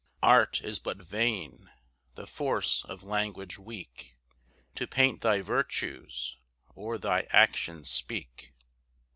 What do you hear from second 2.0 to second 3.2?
the force of